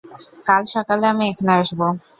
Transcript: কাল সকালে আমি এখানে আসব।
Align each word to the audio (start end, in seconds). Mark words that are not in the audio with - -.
কাল 0.47 0.63
সকালে 0.73 1.05
আমি 1.11 1.23
এখানে 1.31 1.51
আসব। 1.59 1.79